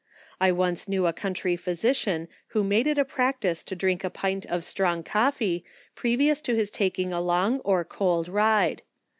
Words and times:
I 0.39 0.51
once 0.51 0.87
knew 0.87 1.05
a 1.05 1.13
country 1.13 1.55
physician 1.55 2.27
who 2.47 2.63
made 2.63 2.87
it 2.87 2.97
a 2.97 3.05
practice 3.05 3.61
to 3.65 3.75
drink 3.75 4.03
a 4.03 4.09
pint 4.09 4.47
of 4.47 4.63
strong 4.63 5.03
coffee 5.03 5.63
previously 5.93 6.41
to 6.45 6.55
his 6.55 6.71
taking 6.71 7.13
a 7.13 7.21
long 7.21 7.59
or 7.59 7.85
cold 7.85 8.27
ride. 8.27 8.81